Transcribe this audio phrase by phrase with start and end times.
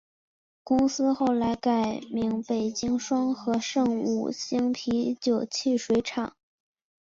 [0.63, 6.35] 公司后来改名北京双合盛五星啤酒汽水厂。